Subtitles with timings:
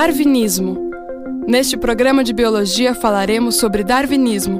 [0.00, 0.78] Darwinismo.
[1.46, 4.58] Neste programa de biologia falaremos sobre darwinismo.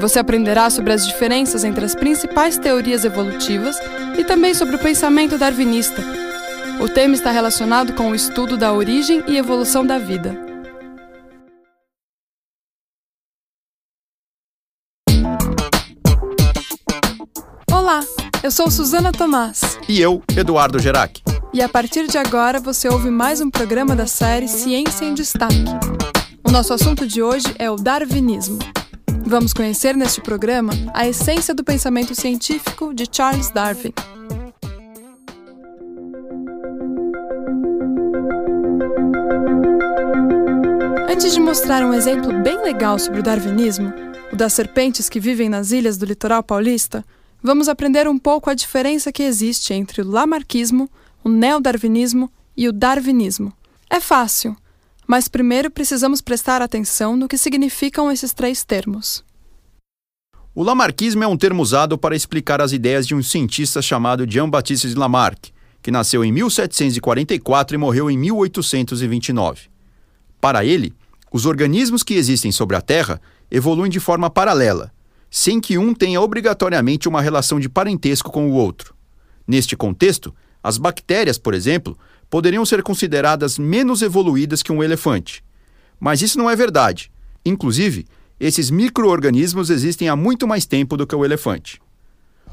[0.00, 3.76] Você aprenderá sobre as diferenças entre as principais teorias evolutivas
[4.18, 6.02] e também sobre o pensamento darwinista.
[6.80, 10.40] O tema está relacionado com o estudo da origem e evolução da vida.
[17.70, 18.00] Olá,
[18.42, 19.78] eu sou Suzana Tomás.
[19.86, 21.22] E eu, Eduardo Gerac.
[21.54, 25.66] E a partir de agora você ouve mais um programa da série Ciência em Destaque.
[26.42, 28.58] O nosso assunto de hoje é o darwinismo.
[29.26, 33.92] Vamos conhecer neste programa a essência do pensamento científico de Charles Darwin.
[41.10, 43.92] Antes de mostrar um exemplo bem legal sobre o darwinismo,
[44.32, 47.04] o das serpentes que vivem nas ilhas do litoral paulista,
[47.42, 50.88] vamos aprender um pouco a diferença que existe entre o lamarquismo,
[51.24, 53.52] o neodarwinismo e o darwinismo.
[53.88, 54.56] É fácil,
[55.06, 59.24] mas primeiro precisamos prestar atenção no que significam esses três termos.
[60.54, 64.88] O lamarquismo é um termo usado para explicar as ideias de um cientista chamado Jean-Baptiste
[64.88, 69.68] de Lamarck, que nasceu em 1744 e morreu em 1829.
[70.40, 70.92] Para ele,
[71.32, 73.20] os organismos que existem sobre a Terra
[73.50, 74.92] evoluem de forma paralela,
[75.30, 78.94] sem que um tenha obrigatoriamente uma relação de parentesco com o outro.
[79.46, 81.98] Neste contexto, as bactérias, por exemplo,
[82.30, 85.44] poderiam ser consideradas menos evoluídas que um elefante.
[86.00, 87.10] Mas isso não é verdade.
[87.44, 88.06] Inclusive,
[88.38, 91.80] esses microorganismos existem há muito mais tempo do que o elefante.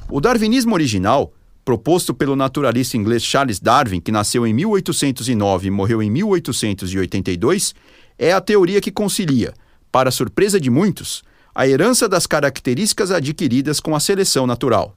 [0.09, 6.03] O darwinismo original, proposto pelo naturalista inglês Charles Darwin, que nasceu em 1809 e morreu
[6.03, 7.73] em 1882,
[8.17, 9.53] é a teoria que concilia,
[9.91, 11.23] para surpresa de muitos,
[11.55, 14.95] a herança das características adquiridas com a seleção natural.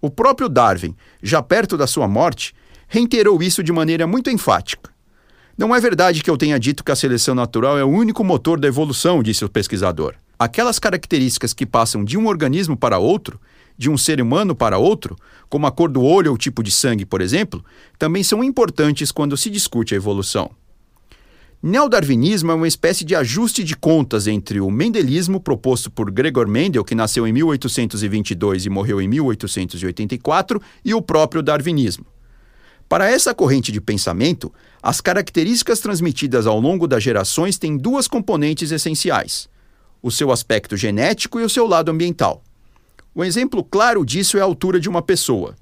[0.00, 2.54] O próprio Darwin, já perto da sua morte,
[2.88, 4.90] reiterou isso de maneira muito enfática.
[5.56, 8.58] Não é verdade que eu tenha dito que a seleção natural é o único motor
[8.58, 10.14] da evolução, disse o pesquisador.
[10.38, 13.38] Aquelas características que passam de um organismo para outro,
[13.76, 15.16] de um ser humano para outro,
[15.50, 17.62] como a cor do olho ou o tipo de sangue, por exemplo,
[17.98, 20.50] também são importantes quando se discute a evolução.
[21.62, 26.82] Neodarwinismo é uma espécie de ajuste de contas entre o mendelismo proposto por Gregor Mendel,
[26.82, 32.06] que nasceu em 1822 e morreu em 1884, e o próprio darwinismo.
[32.88, 34.50] Para essa corrente de pensamento,
[34.82, 39.46] as características transmitidas ao longo das gerações têm duas componentes essenciais:
[40.00, 42.42] o seu aspecto genético e o seu lado ambiental.
[43.14, 45.54] Um exemplo claro disso é a altura de uma pessoa.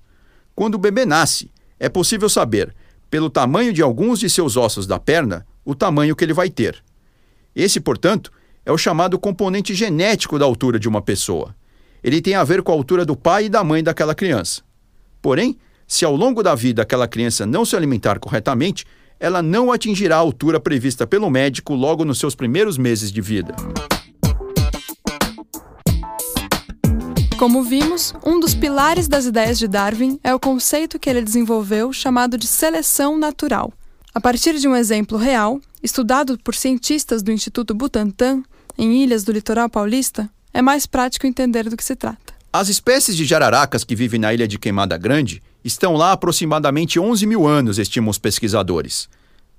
[0.54, 2.72] Quando o bebê nasce, é possível saber,
[3.10, 6.82] pelo tamanho de alguns de seus ossos da perna, o tamanho que ele vai ter.
[7.54, 8.32] Esse, portanto,
[8.64, 11.54] é o chamado componente genético da altura de uma pessoa.
[12.02, 14.62] Ele tem a ver com a altura do pai e da mãe daquela criança.
[15.20, 18.86] Porém, se ao longo da vida aquela criança não se alimentar corretamente,
[19.20, 23.54] ela não atingirá a altura prevista pelo médico logo nos seus primeiros meses de vida.
[27.38, 31.92] Como vimos, um dos pilares das ideias de Darwin é o conceito que ele desenvolveu
[31.92, 33.70] chamado de seleção natural.
[34.18, 38.42] A partir de um exemplo real, estudado por cientistas do Instituto Butantan,
[38.76, 42.34] em ilhas do litoral paulista, é mais prático entender do que se trata.
[42.52, 46.98] As espécies de jararacas que vivem na ilha de Queimada Grande estão lá há aproximadamente
[46.98, 49.08] 11 mil anos, estimam os pesquisadores.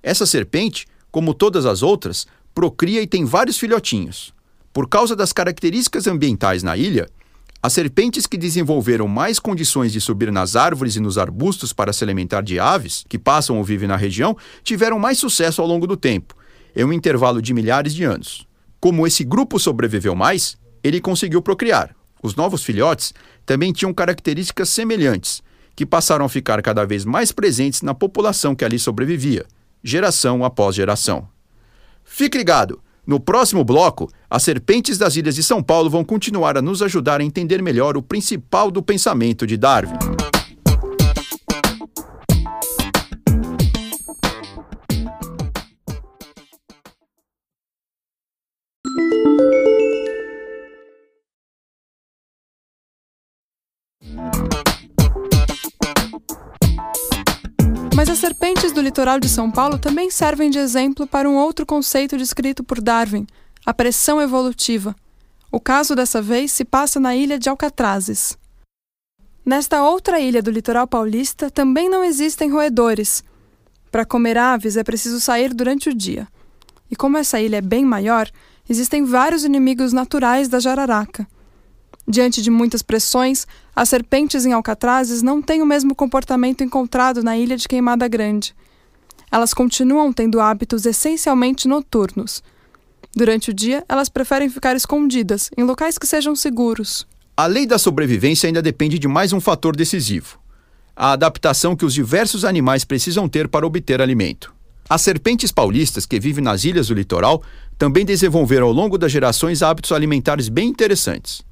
[0.03, 4.33] Essa serpente, como todas as outras, procria e tem vários filhotinhos.
[4.73, 7.09] Por causa das características ambientais na ilha,
[7.61, 12.03] as serpentes que desenvolveram mais condições de subir nas árvores e nos arbustos para se
[12.03, 15.97] alimentar de aves, que passam ou vivem na região, tiveram mais sucesso ao longo do
[15.97, 16.35] tempo,
[16.73, 18.47] em um intervalo de milhares de anos.
[18.79, 21.93] Como esse grupo sobreviveu mais, ele conseguiu procriar.
[22.23, 23.13] Os novos filhotes
[23.45, 25.43] também tinham características semelhantes,
[25.75, 29.45] que passaram a ficar cada vez mais presentes na população que ali sobrevivia,
[29.83, 31.27] geração após geração.
[32.05, 32.81] Fique ligado!
[33.09, 37.21] No próximo bloco, as serpentes das ilhas de São Paulo vão continuar a nos ajudar
[37.21, 39.97] a entender melhor o principal do pensamento de Darwin.
[58.99, 63.25] Litoral de São Paulo também servem de exemplo para um outro conceito descrito por Darwin,
[63.65, 64.93] a pressão evolutiva.
[65.49, 68.37] O caso dessa vez se passa na ilha de Alcatrazes.
[69.45, 73.23] Nesta outra ilha do litoral paulista também não existem roedores.
[73.89, 76.27] Para comer aves é preciso sair durante o dia.
[76.91, 78.29] E como essa ilha é bem maior,
[78.69, 81.25] existem vários inimigos naturais da jararaca.
[82.05, 87.37] Diante de muitas pressões, as serpentes em alcatrazes não têm o mesmo comportamento encontrado na
[87.37, 88.53] ilha de Queimada Grande.
[89.31, 92.43] Elas continuam tendo hábitos essencialmente noturnos.
[93.15, 97.07] Durante o dia, elas preferem ficar escondidas, em locais que sejam seguros.
[97.35, 100.39] A lei da sobrevivência ainda depende de mais um fator decisivo:
[100.95, 104.53] a adaptação que os diversos animais precisam ter para obter alimento.
[104.89, 107.43] As serpentes paulistas que vivem nas ilhas do litoral
[107.77, 111.43] também desenvolveram ao longo das gerações hábitos alimentares bem interessantes.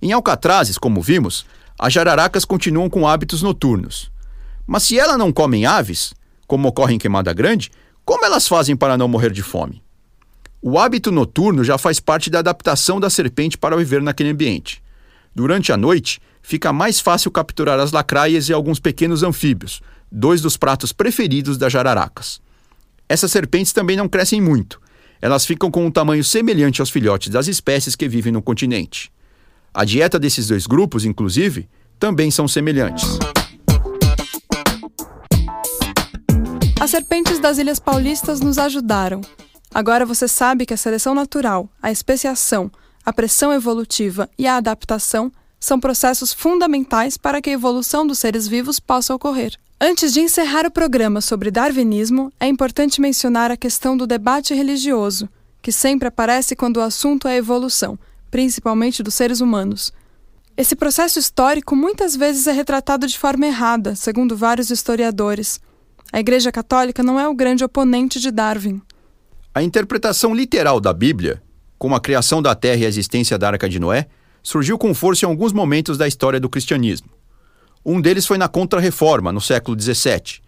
[0.00, 1.46] Em Alcatrazes, como vimos,
[1.78, 4.12] as jararacas continuam com hábitos noturnos.
[4.66, 6.14] Mas se elas não comem aves,
[6.50, 7.70] como ocorre em Queimada Grande,
[8.04, 9.80] como elas fazem para não morrer de fome?
[10.60, 14.82] O hábito noturno já faz parte da adaptação da serpente para viver naquele ambiente.
[15.32, 19.80] Durante a noite, fica mais fácil capturar as lacraias e alguns pequenos anfíbios,
[20.10, 22.40] dois dos pratos preferidos das jararacas.
[23.08, 24.80] Essas serpentes também não crescem muito.
[25.22, 29.12] Elas ficam com um tamanho semelhante aos filhotes das espécies que vivem no continente.
[29.72, 33.20] A dieta desses dois grupos, inclusive, também são semelhantes.
[36.80, 39.20] As serpentes das Ilhas Paulistas nos ajudaram.
[39.72, 42.72] Agora você sabe que a seleção natural, a especiação,
[43.04, 45.30] a pressão evolutiva e a adaptação
[45.60, 49.54] são processos fundamentais para que a evolução dos seres vivos possa ocorrer.
[49.78, 55.28] Antes de encerrar o programa sobre darwinismo, é importante mencionar a questão do debate religioso,
[55.60, 57.98] que sempre aparece quando o assunto é evolução,
[58.30, 59.92] principalmente dos seres humanos.
[60.56, 65.60] Esse processo histórico muitas vezes é retratado de forma errada, segundo vários historiadores.
[66.12, 68.82] A Igreja Católica não é o grande oponente de Darwin.
[69.54, 71.40] A interpretação literal da Bíblia,
[71.78, 74.06] como a criação da Terra e a existência da Arca de Noé,
[74.42, 77.08] surgiu com força em alguns momentos da história do cristianismo.
[77.84, 80.40] Um deles foi na Contra-Reforma, no século XVII.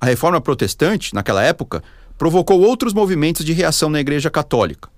[0.00, 1.82] A reforma protestante, naquela época,
[2.16, 4.88] provocou outros movimentos de reação na Igreja Católica.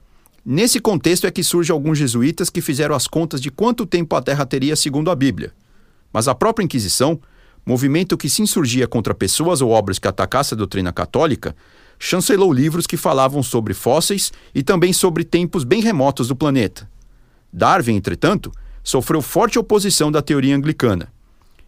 [0.44, 4.22] Nesse contexto é que surgem alguns jesuítas que fizeram as contas de quanto tempo a
[4.22, 5.52] Terra teria segundo a Bíblia.
[6.12, 7.20] Mas a própria Inquisição
[7.66, 11.56] movimento que se insurgia contra pessoas ou obras que atacassem a doutrina católica,
[11.98, 16.88] chancelou livros que falavam sobre fósseis e também sobre tempos bem remotos do planeta.
[17.52, 18.52] Darwin, entretanto,
[18.82, 21.12] sofreu forte oposição da teoria anglicana.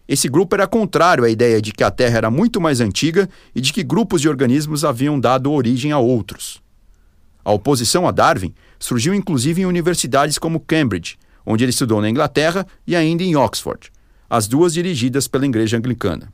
[0.07, 3.59] Esse grupo era contrário à ideia de que a Terra era muito mais antiga e
[3.59, 6.61] de que grupos de organismos haviam dado origem a outros.
[7.43, 12.65] A oposição a Darwin surgiu inclusive em universidades como Cambridge, onde ele estudou na Inglaterra,
[12.85, 13.89] e ainda em Oxford
[14.29, 16.31] as duas dirigidas pela Igreja Anglicana.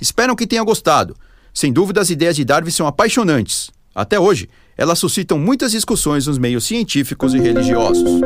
[0.00, 1.16] Espero que tenha gostado.
[1.52, 3.70] Sem dúvida, as ideias de Darwin são apaixonantes.
[3.94, 8.20] Até hoje, elas suscitam muitas discussões nos meios científicos e religiosos.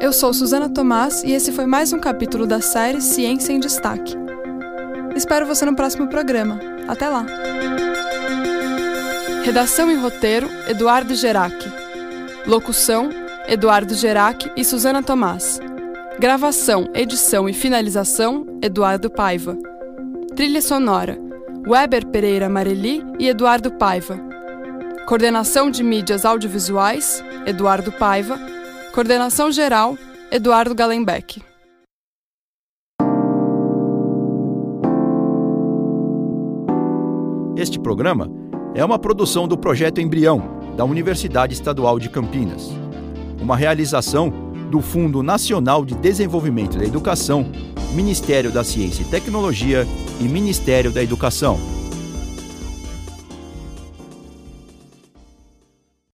[0.00, 4.14] Eu sou Susana Tomás e esse foi mais um capítulo da série Ciência em Destaque.
[5.14, 6.58] Espero você no próximo programa.
[6.88, 7.26] Até lá!
[9.44, 11.54] Redação e roteiro: Eduardo Gerac.
[12.46, 13.10] Locução:
[13.46, 15.60] Eduardo Gerac e Susana Tomás.
[16.22, 19.58] Gravação, edição e finalização: Eduardo Paiva.
[20.36, 21.18] Trilha sonora:
[21.66, 24.20] Weber Pereira Mareli e Eduardo Paiva.
[25.08, 28.38] Coordenação de mídias audiovisuais: Eduardo Paiva.
[28.94, 29.98] Coordenação geral:
[30.30, 31.42] Eduardo Galenbeck.
[37.56, 38.30] Este programa
[38.76, 42.70] é uma produção do Projeto Embrião, da Universidade Estadual de Campinas.
[43.40, 44.41] Uma realização
[44.72, 47.46] do Fundo Nacional de Desenvolvimento da Educação,
[47.92, 49.86] Ministério da Ciência e Tecnologia
[50.18, 51.81] e Ministério da Educação.